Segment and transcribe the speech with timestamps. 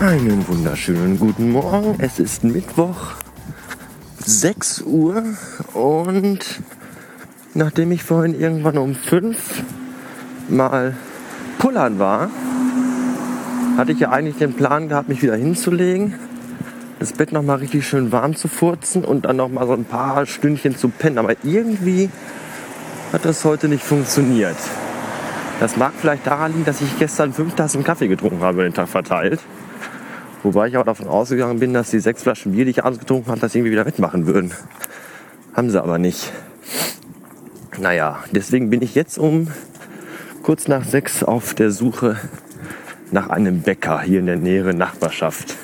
[0.00, 1.96] Einen wunderschönen guten Morgen.
[1.98, 3.16] Es ist Mittwoch,
[4.24, 5.24] 6 Uhr
[5.72, 6.38] und
[7.54, 9.62] nachdem ich vorhin irgendwann um 5
[10.48, 10.94] mal
[11.58, 12.30] pullern war,
[13.76, 16.14] hatte ich ja eigentlich den Plan gehabt, mich wieder hinzulegen,
[16.98, 19.84] das Bett noch mal richtig schön warm zu furzen und dann noch mal so ein
[19.84, 21.18] paar Stündchen zu pennen.
[21.18, 22.10] Aber irgendwie
[23.12, 24.56] hat das heute nicht funktioniert.
[25.60, 28.88] Das mag vielleicht daran liegen, dass ich gestern fünf Tassen Kaffee getrunken habe, den Tag
[28.88, 29.40] verteilt.
[30.42, 33.30] Wobei ich auch davon ausgegangen bin, dass die sechs Flaschen Bier, die ich abends getrunken
[33.30, 34.52] habe, das irgendwie wieder wettmachen würden.
[35.54, 36.32] Haben sie aber nicht.
[37.78, 39.48] Naja, deswegen bin ich jetzt um
[40.42, 42.16] kurz nach sechs auf der Suche
[43.10, 45.56] nach einem Bäcker hier in der näheren Nachbarschaft.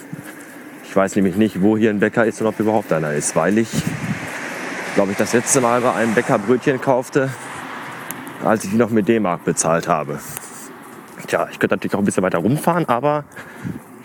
[0.84, 3.58] Ich weiß nämlich nicht, wo hier ein Bäcker ist und ob überhaupt einer ist, weil
[3.58, 3.68] ich,
[4.94, 7.30] glaube ich, das letzte Mal bei einem Bäcker Brötchen kaufte,
[8.44, 10.18] als ich die noch mit D-Mark bezahlt habe.
[11.26, 13.24] Tja, ich könnte natürlich auch ein bisschen weiter rumfahren, aber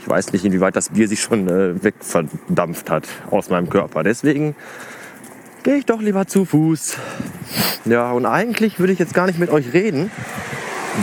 [0.02, 4.03] ich weiß nicht, inwieweit das Bier sich schon äh, wegverdampft hat aus meinem Körper.
[4.03, 4.55] Deswegen
[5.61, 6.97] gehe ich doch lieber zu Fuß.
[7.85, 10.09] Ja, und eigentlich würde ich jetzt gar nicht mit euch reden,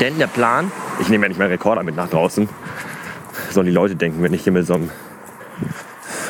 [0.00, 2.48] denn der Plan, ich nehme ja nicht meinen Rekorder mit nach draußen,
[3.50, 4.90] sollen die Leute denken, wenn ich hier mit so einem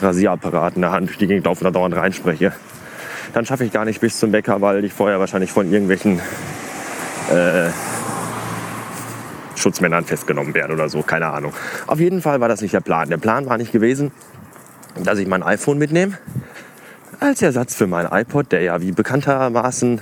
[0.02, 2.52] Rasierapparat in der Hand durch die Gegend laufe und da dauernd reinspreche.
[3.32, 6.20] Dann schaffe ich gar nicht bis zum Bäcker, weil ich vorher wahrscheinlich von irgendwelchen
[7.30, 7.70] äh,
[9.58, 11.52] Schutzmännern festgenommen werden oder so, keine Ahnung.
[11.86, 13.08] Auf jeden Fall war das nicht der Plan.
[13.08, 14.12] Der Plan war nicht gewesen,
[15.02, 16.18] dass ich mein iPhone mitnehme
[17.20, 20.00] als Ersatz für mein iPod, der ja wie bekanntermaßen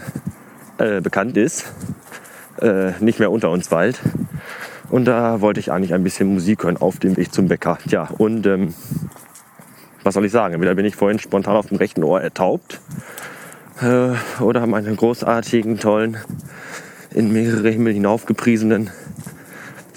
[0.78, 1.72] äh, bekannt ist,
[2.60, 4.00] äh, nicht mehr unter uns weilt.
[4.90, 7.78] Und da wollte ich eigentlich ein bisschen Musik hören auf dem Weg zum Bäcker.
[7.88, 8.74] Tja, und ähm,
[10.04, 10.54] was soll ich sagen?
[10.54, 12.80] Entweder bin ich vorhin spontan auf dem rechten Ohr ertaubt
[13.80, 16.18] äh, oder meine großartigen, tollen,
[17.12, 18.90] in mehrere Himmel hinaufgepriesenen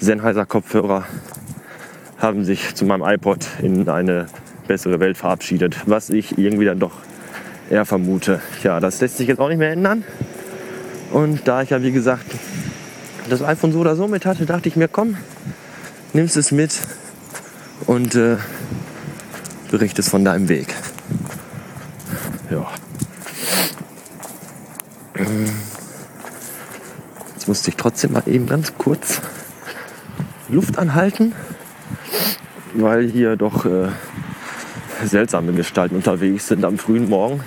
[0.00, 1.04] Sennheiser Kopfhörer
[2.18, 4.26] haben sich zu meinem iPod in eine
[4.66, 6.92] bessere Welt verabschiedet, was ich irgendwie dann doch
[7.68, 8.40] eher vermute.
[8.62, 10.04] Ja, das lässt sich jetzt auch nicht mehr ändern.
[11.12, 12.24] Und da ich ja, wie gesagt,
[13.28, 15.18] das iPhone so oder so mit hatte, dachte ich mir, komm,
[16.14, 16.72] nimmst es mit
[17.86, 18.36] und äh,
[19.70, 20.74] berichtest von deinem Weg.
[22.50, 22.66] Ja.
[27.34, 29.20] Jetzt musste ich trotzdem mal eben ganz kurz
[30.50, 31.32] Luft anhalten,
[32.74, 33.88] weil hier doch äh,
[35.04, 37.40] seltsame Gestalten unterwegs sind am frühen Morgen.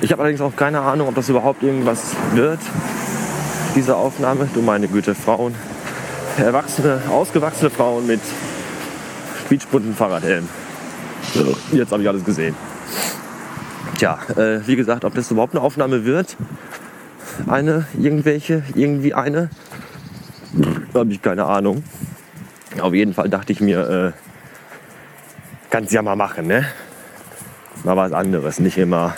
[0.00, 2.60] Ich habe allerdings auch keine Ahnung, ob das überhaupt irgendwas wird,
[3.74, 4.48] diese Aufnahme.
[4.52, 5.54] Du meine Güte, Frauen,
[6.36, 8.20] erwachsene, ausgewachsene Frauen mit
[9.48, 10.48] quietschbunten Fahrradhelm.
[11.72, 12.54] Jetzt habe ich alles gesehen.
[13.96, 16.36] Tja, äh, wie gesagt, ob das überhaupt eine Aufnahme wird,
[17.46, 19.48] eine, irgendwelche, irgendwie eine,
[20.92, 21.82] habe ich keine Ahnung.
[22.80, 24.12] Auf jeden Fall dachte ich mir, äh,
[25.70, 26.66] kannst ja mal machen, ne?
[27.84, 29.14] Mal was anderes, nicht immer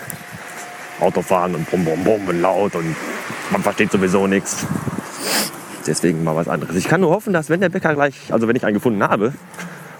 [1.01, 2.97] Autofahren und bum bum bum und laut und
[3.51, 4.67] man versteht sowieso nichts.
[5.87, 6.77] Deswegen mal was anderes.
[6.77, 9.33] Ich kann nur hoffen, dass wenn der Bäcker gleich, also wenn ich einen gefunden habe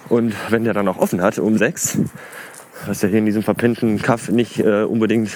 [0.09, 1.97] und wenn der dann auch offen hat um sechs,
[2.85, 5.31] dass der hier in diesem verpennten Kaff nicht äh, unbedingt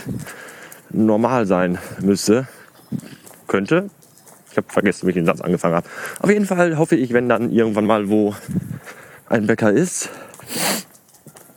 [0.89, 2.47] normal sein müsste,
[3.47, 3.89] könnte,
[4.53, 5.89] ich habe vergessen, wie ich den Satz angefangen habe.
[6.19, 8.35] Auf jeden Fall hoffe ich, wenn dann irgendwann mal wo
[9.27, 10.09] ein Bäcker ist,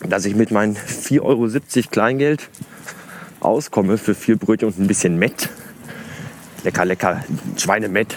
[0.00, 1.48] dass ich mit meinen 4,70 Euro
[1.90, 2.48] Kleingeld
[3.40, 5.50] auskomme für vier Brötchen und ein bisschen Mett.
[6.64, 7.22] Lecker, lecker
[7.58, 8.16] Schweinemett.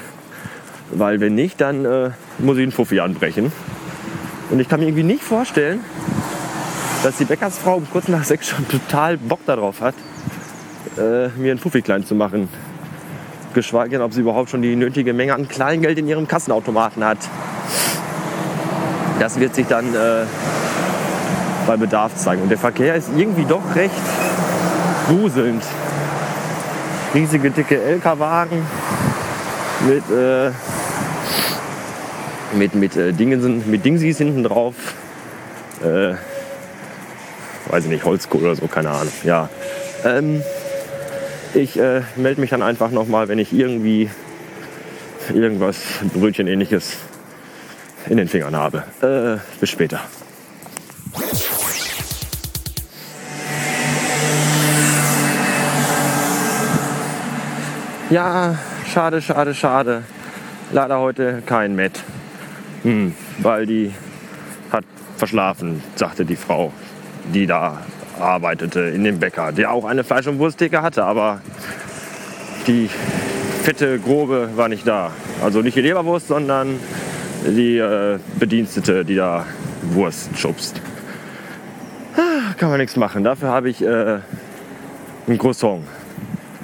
[0.92, 3.52] Weil wenn nicht, dann äh, muss ich einen Fuffi anbrechen.
[4.50, 5.82] Und ich kann mir irgendwie nicht vorstellen,
[7.04, 9.96] dass die Bäckersfrau um kurz nach sechs schon total Bock darauf hat,
[10.98, 12.48] äh, mir einen Fuffi klein zu machen
[13.54, 17.18] geschweige denn, ob sie überhaupt schon die nötige Menge an Kleingeld in ihrem Kassenautomaten hat.
[19.20, 20.26] Das wird sich dann äh,
[21.68, 22.42] bei Bedarf zeigen.
[22.44, 23.94] Und der Verkehr ist irgendwie doch recht
[25.08, 25.64] gruselnd.
[27.14, 28.66] Riesige, dicke LKW-Wagen
[29.88, 30.52] mit, äh,
[32.56, 34.76] mit, mit, äh, Dingen, mit Dingsies hinten drauf.
[35.84, 36.16] Äh,
[37.72, 39.14] weiß ich nicht, Holzkohle oder so, keine Ahnung.
[39.24, 39.50] Ja.
[40.06, 40.42] Ähm,
[41.54, 44.10] ich äh, melde mich dann einfach nochmal, wenn ich irgendwie
[45.34, 45.78] irgendwas
[46.14, 46.98] Brötchen-ähnliches
[48.08, 48.84] in den Fingern habe.
[49.02, 50.02] Äh, bis später.
[58.10, 58.58] Ja,
[58.92, 60.04] schade, schade, schade.
[60.72, 62.04] Leider heute kein Met.
[62.82, 63.94] Hm, weil die
[64.72, 64.86] hat
[65.18, 66.72] verschlafen, sagte die Frau,
[67.34, 67.82] die da
[68.20, 71.42] arbeitete in dem Bäcker, der auch eine Fleisch- und Wursttheke hatte, aber
[72.68, 72.90] die
[73.64, 75.12] fette, grobe war nicht da.
[75.44, 76.80] Also nicht die Leberwurst, sondern
[77.46, 79.46] die äh, Bedienstete, die da
[79.94, 80.82] Wurst schubst.
[82.18, 83.24] Ah, kann man nichts machen.
[83.24, 84.20] Dafür habe ich äh,
[85.28, 85.82] ein Croissant.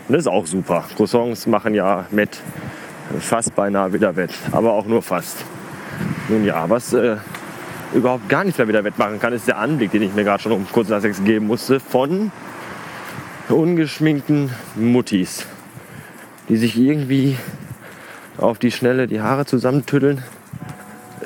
[0.10, 0.86] Das ist auch super.
[0.96, 2.42] Croissants machen ja mit
[3.20, 5.38] fast beinahe wieder wett, aber auch nur fast.
[6.28, 7.18] Nun ja, was äh,
[7.96, 10.52] überhaupt gar nicht mehr wieder wettmachen kann, ist der Anblick, den ich mir gerade schon
[10.52, 12.32] um kurz nach sechs geben musste, von
[13.50, 15.46] ungeschminkten Muttis,
[16.50, 17.38] die sich irgendwie
[18.38, 20.24] auf die Schnelle die Haare zusammentüddeln,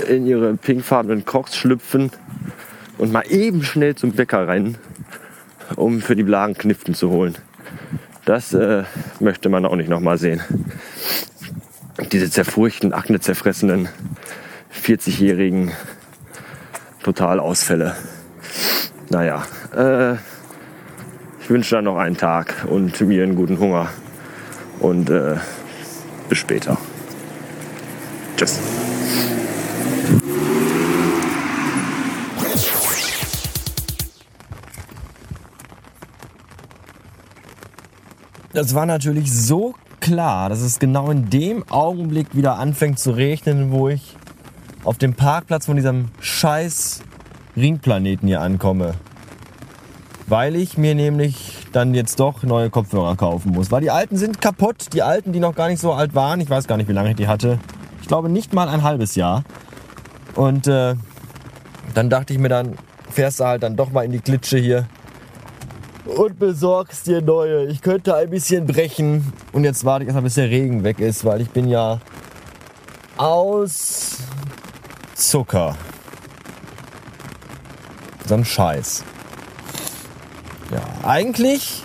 [0.07, 2.11] in ihre pinkfarbenen Crocs schlüpfen
[2.97, 4.77] und mal eben schnell zum Bäcker rennen,
[5.75, 7.35] um für die Blagen Kniften zu holen.
[8.25, 8.83] Das äh,
[9.19, 10.41] möchte man auch nicht nochmal sehen.
[12.11, 13.89] Diese zerfurchten, aknezerfressenen
[14.83, 15.71] 40-jährigen
[17.03, 17.95] Totalausfälle.
[19.09, 19.43] Naja,
[19.75, 20.13] äh,
[21.41, 23.89] ich wünsche dann noch einen Tag und mir einen guten Hunger.
[24.79, 25.35] Und äh,
[26.29, 26.77] bis später.
[28.37, 28.59] Tschüss.
[38.53, 43.71] Das war natürlich so klar, dass es genau in dem Augenblick wieder anfängt zu regnen,
[43.71, 44.15] wo ich
[44.83, 47.01] auf dem Parkplatz von diesem scheiß
[47.55, 48.93] Ringplaneten hier ankomme.
[50.27, 53.71] Weil ich mir nämlich dann jetzt doch neue Kopfhörer kaufen muss.
[53.71, 54.93] Weil die alten sind kaputt.
[54.93, 56.39] Die alten, die noch gar nicht so alt waren.
[56.39, 57.59] Ich weiß gar nicht, wie lange ich die hatte.
[58.01, 59.43] Ich glaube nicht mal ein halbes Jahr.
[60.35, 60.95] Und äh,
[61.95, 62.75] dann dachte ich mir dann,
[63.09, 64.87] fährst du halt dann doch mal in die Klitsche hier
[66.05, 67.65] und besorgst dir neue.
[67.65, 69.33] Ich könnte ein bisschen brechen.
[69.51, 71.99] Und jetzt warte ich erstmal, bis der Regen weg ist, weil ich bin ja
[73.17, 74.17] aus
[75.19, 75.75] Zucker.
[78.25, 79.03] So ein Scheiß.
[80.71, 81.83] Ja, eigentlich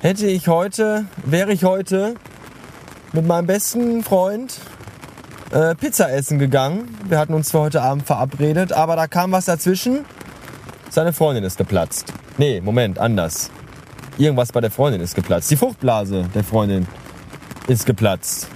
[0.00, 2.16] hätte ich heute, wäre ich heute
[3.12, 4.58] mit meinem besten Freund
[5.52, 6.98] äh, Pizza essen gegangen.
[7.04, 10.04] Wir hatten uns für heute Abend verabredet, aber da kam was dazwischen.
[10.90, 12.12] Seine Freundin ist geplatzt.
[12.38, 13.50] Nee, Moment, anders.
[14.18, 15.48] Irgendwas bei der Freundin ist geplatzt.
[15.50, 16.88] Die Fruchtblase der Freundin
[17.68, 18.48] ist geplatzt.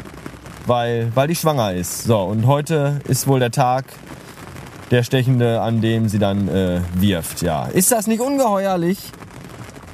[0.67, 2.05] Weil, weil die schwanger ist.
[2.05, 3.85] So, und heute ist wohl der Tag,
[4.91, 7.43] der Stechende, an dem sie dann äh, wirft.
[7.43, 8.99] Ja, ist das nicht ungeheuerlich?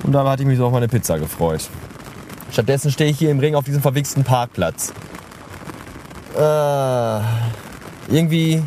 [0.04, 1.68] Und da hatte ich mich so auf meine Pizza gefreut.
[2.52, 4.92] Stattdessen stehe ich hier im Ring auf diesem verwichsten Parkplatz.
[6.36, 7.20] Äh,
[8.08, 8.62] irgendwie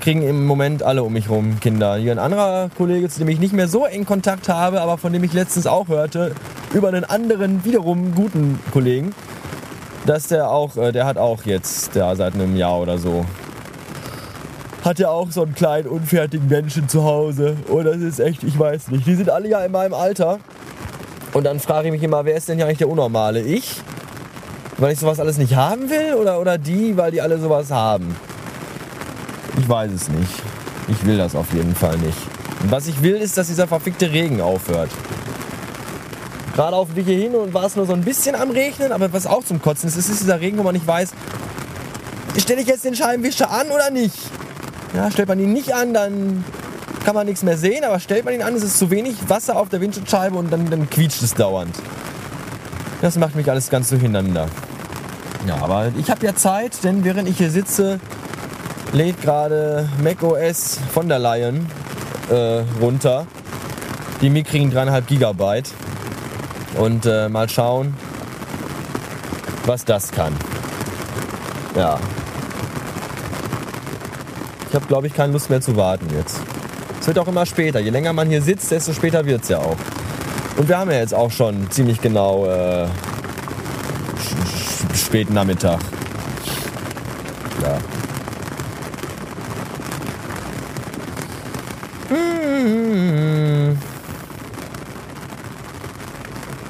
[0.00, 1.96] kriegen im Moment alle um mich rum Kinder.
[1.96, 5.12] Hier ein anderer Kollege, zu dem ich nicht mehr so eng Kontakt habe, aber von
[5.12, 6.34] dem ich letztens auch hörte,
[6.72, 9.14] über einen anderen, wiederum guten Kollegen,
[10.08, 13.26] dass der auch, äh, der hat auch jetzt, der seit einem Jahr oder so,
[14.82, 17.56] hat ja auch so einen kleinen unfertigen Menschen zu Hause.
[17.68, 19.06] Und das ist echt, ich weiß nicht.
[19.06, 20.38] Die sind alle ja in meinem Alter.
[21.34, 23.42] Und dann frage ich mich immer, wer ist denn hier eigentlich der Unnormale?
[23.42, 23.82] Ich?
[24.78, 26.14] Weil ich sowas alles nicht haben will?
[26.14, 28.16] Oder, oder die, weil die alle sowas haben?
[29.58, 30.42] Ich weiß es nicht.
[30.88, 32.16] Ich will das auf jeden Fall nicht.
[32.62, 34.88] Und was ich will, ist, dass dieser verfickte Regen aufhört.
[36.58, 38.90] Gerade auf dem Weg hier hin und war es nur so ein bisschen am Regnen,
[38.90, 41.10] aber was auch zum Kotzen ist, ist dieser Regen, wo man nicht weiß,
[42.36, 44.16] stelle ich jetzt den Scheibenwischer an oder nicht?
[44.92, 46.44] Ja, stellt man ihn nicht an, dann
[47.04, 49.56] kann man nichts mehr sehen, aber stellt man ihn an, ist es zu wenig Wasser
[49.56, 51.76] auf der Windschutzscheibe und dann, dann quietscht es dauernd.
[53.02, 54.48] Das macht mich alles ganz durcheinander.
[55.46, 58.00] Ja, aber ich habe ja Zeit, denn während ich hier sitze,
[58.92, 61.68] lädt gerade macOS von der Lion
[62.30, 63.28] äh, runter.
[64.22, 65.70] Die mickrigen 3,5 Gigabyte.
[66.78, 67.94] Und äh, mal schauen,
[69.66, 70.34] was das kann.
[71.76, 71.98] Ja.
[74.68, 76.40] Ich habe, glaube ich, keine Lust mehr zu warten jetzt.
[77.00, 77.80] Es wird auch immer später.
[77.80, 79.76] Je länger man hier sitzt, desto später wird es ja auch.
[80.56, 82.86] Und wir haben ja jetzt auch schon ziemlich genau äh,
[84.94, 85.80] späten Nachmittag.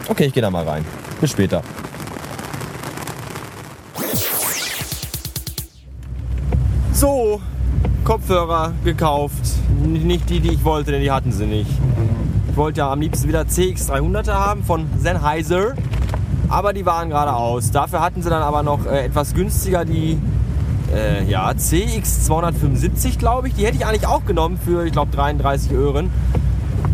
[0.08, 0.84] Okay, ich gehe da mal rein.
[1.20, 1.62] Bis später.
[6.92, 7.40] So,
[8.04, 9.44] Kopfhörer gekauft.
[9.84, 11.70] Nicht die, die ich wollte, denn die hatten sie nicht.
[12.50, 15.74] Ich wollte ja am liebsten wieder CX300er haben von Sennheiser.
[16.48, 17.70] Aber die waren gerade aus.
[17.70, 20.18] Dafür hatten sie dann aber noch äh, etwas günstiger die
[20.92, 23.54] äh, ja, CX275, glaube ich.
[23.54, 26.10] Die hätte ich eigentlich auch genommen für, ich glaube, 33 Öhren.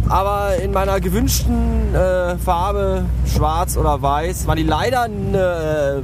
[0.08, 6.02] Aber in meiner gewünschten äh, Farbe, schwarz oder weiß, waren die leider äh,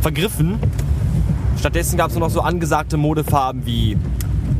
[0.00, 0.58] vergriffen.
[1.58, 3.96] Stattdessen gab es nur noch so angesagte Modefarben wie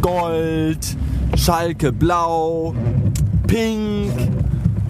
[0.03, 0.97] Gold,
[1.37, 2.75] Schalke Blau,
[3.47, 4.11] Pink.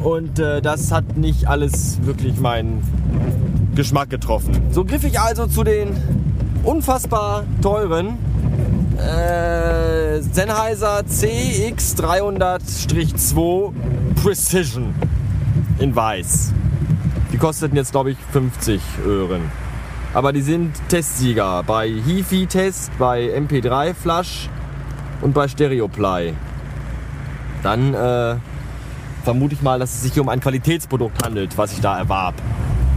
[0.03, 2.83] Und äh, das hat nicht alles wirklich meinen
[3.75, 4.61] Geschmack getroffen.
[4.71, 5.97] So griff ich also zu den
[6.63, 8.19] unfassbar teuren
[8.99, 13.73] äh, Sennheiser CX300-2
[14.23, 14.95] Precision
[15.79, 16.53] in weiß.
[17.33, 19.43] Die kosteten jetzt, glaube ich, 50 Öhren.
[20.13, 24.49] Aber die sind Testsieger bei HiFi-Test, bei MP3 Flash
[25.23, 26.35] und bei Stereoply.
[27.63, 28.37] Dann äh,
[29.25, 32.35] vermute ich mal, dass es sich hier um ein Qualitätsprodukt handelt, was ich da erwarb.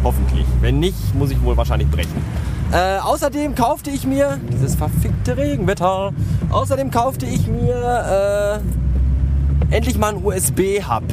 [0.07, 0.45] Hoffentlich.
[0.61, 2.23] Wenn nicht, muss ich wohl wahrscheinlich brechen.
[2.71, 6.13] Äh, außerdem kaufte ich mir dieses verfickte Regenwetter.
[6.49, 8.61] Außerdem kaufte ich mir
[9.69, 11.03] äh, endlich mal einen USB-Hub.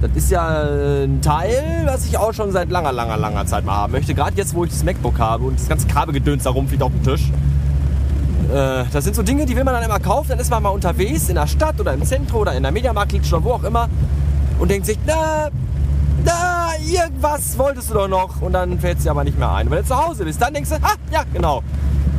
[0.00, 3.66] Das ist ja äh, ein Teil, was ich auch schon seit langer, langer, langer Zeit
[3.66, 4.14] mal haben möchte.
[4.14, 7.02] Gerade jetzt, wo ich das MacBook habe und das ganze Kabelgedöns da rumfliegt auf dem
[7.02, 7.30] Tisch.
[8.54, 10.30] Äh, das sind so Dinge, die will man dann immer kaufen.
[10.30, 13.12] Dann ist man mal unterwegs in der Stadt oder im Zentrum oder in der Mediamarkt
[13.12, 13.90] oder wo auch immer
[14.58, 15.50] und denkt sich, na,
[16.26, 18.42] na, irgendwas wolltest du doch noch.
[18.42, 19.70] Und dann fällt es dir aber nicht mehr ein.
[19.70, 21.62] wenn du zu Hause bist, dann denkst du, ah, ja, genau.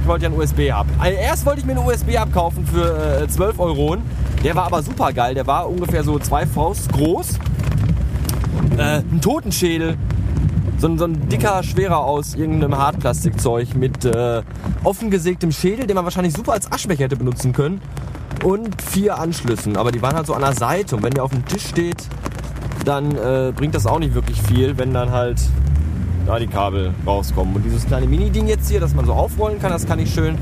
[0.02, 0.88] Ich wollte ja einen USB ab.
[1.00, 3.98] Also erst wollte ich mir einen USB abkaufen für äh, 12 Euro.
[4.44, 5.34] Der war aber super geil.
[5.34, 7.40] Der war ungefähr so zwei Faust groß.
[8.78, 9.98] Äh, ein Totenschädel.
[10.78, 14.44] So ein, so ein, dicker, schwerer aus irgendeinem Hartplastikzeug mit äh,
[14.84, 15.12] offen
[15.52, 17.82] Schädel, den man wahrscheinlich super als Aschbecher hätte benutzen können.
[18.44, 19.76] Und vier Anschlüssen.
[19.76, 20.96] Aber die waren halt so an der Seite.
[20.96, 22.08] Und wenn der auf dem Tisch steht,
[22.88, 25.42] dann äh, bringt das auch nicht wirklich viel, wenn dann halt
[26.26, 27.56] da die Kabel rauskommen.
[27.56, 30.38] Und dieses kleine Mini-Ding jetzt hier, das man so aufrollen kann, das kann ich schön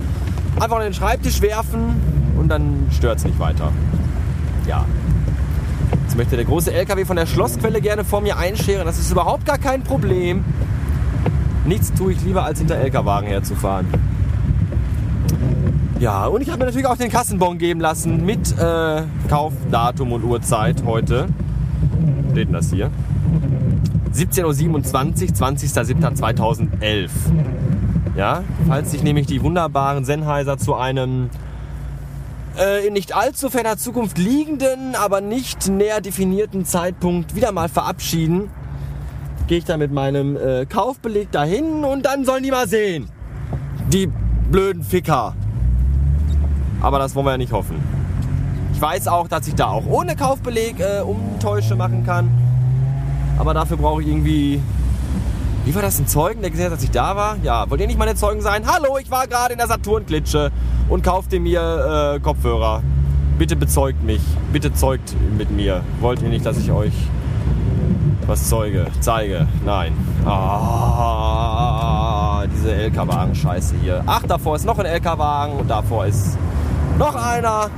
[0.59, 1.99] einfach an den Schreibtisch werfen
[2.37, 3.71] und dann stört es nicht weiter.
[4.67, 4.85] Ja.
[6.03, 8.85] Jetzt möchte der große LKW von der Schlossquelle gerne vor mir einscheren.
[8.85, 10.45] Das ist überhaupt gar kein Problem.
[11.65, 13.87] Nichts tue ich lieber, als hinter LKW-Wagen herzufahren.
[15.99, 20.23] Ja, und ich habe mir natürlich auch den Kassenbon geben lassen mit äh, Kaufdatum und
[20.23, 21.27] Uhrzeit heute
[22.35, 22.91] steht denn das hier?
[24.13, 24.51] 17.27 Uhr,
[24.83, 27.09] 20.07.2011.
[28.17, 31.29] Ja, falls sich nämlich die wunderbaren Sennheiser zu einem
[32.57, 38.49] äh, in nicht allzu ferner Zukunft liegenden, aber nicht näher definierten Zeitpunkt wieder mal verabschieden,
[39.47, 43.07] gehe ich da mit meinem äh, Kaufbeleg dahin und dann sollen die mal sehen.
[43.87, 44.11] Die
[44.51, 45.37] blöden Ficker.
[46.81, 48.04] Aber das wollen wir ja nicht hoffen.
[48.75, 52.29] Ich weiß auch, dass ich da auch ohne Kaufbeleg äh, Umtäusche machen kann.
[53.37, 54.61] Aber dafür brauche ich irgendwie.
[55.63, 55.97] Wie war das?
[55.97, 57.37] Ein Zeugen, der gesehen hat, dass ich da war?
[57.41, 58.67] Ja, wollt ihr nicht meine Zeugen sein?
[58.67, 60.51] Hallo, ich war gerade in der Saturn-Klitsche
[60.89, 62.83] und kaufte mir äh, Kopfhörer.
[63.39, 64.21] Bitte bezeugt mich.
[64.51, 65.81] Bitte zeugt mit mir.
[66.01, 66.93] Wollt ihr nicht, dass ich euch
[68.27, 69.47] was zeuge, zeige?
[69.65, 69.93] Nein.
[70.25, 74.03] Ah, diese LK-Wagen-Scheiße hier.
[74.05, 76.37] Ach, davor ist noch ein LK-Wagen und davor ist
[76.99, 77.69] noch einer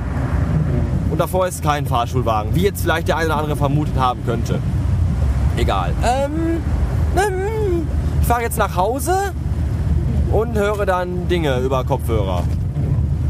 [1.18, 4.60] und davor ist kein Fahrschulwagen, wie jetzt vielleicht der eine oder andere vermutet haben könnte.
[5.56, 5.92] Egal.
[6.04, 6.62] Ähm,
[7.16, 7.88] ähm,
[8.20, 9.32] ich fahre jetzt nach Hause
[10.30, 12.44] und höre dann Dinge über Kopfhörer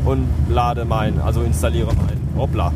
[0.04, 2.72] und lade mein, also installiere mein, hoppla,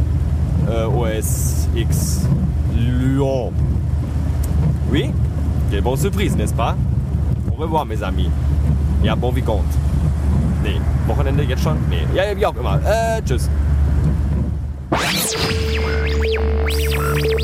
[0.67, 2.27] äh, OS X
[2.75, 3.53] Lyon.
[4.91, 5.13] Oui,
[5.69, 6.75] quelle bonne surprise, n'est-ce pas?
[7.51, 8.31] Au revoir, mes amis.
[9.03, 9.43] Ja, bon wie.
[10.63, 11.77] Nee, Wochenende jetzt schon?
[11.91, 12.77] Nee, ja, wie auch immer.
[12.77, 13.51] Äh, tschüss.
[14.93, 14.97] う
[17.39, 17.42] ん。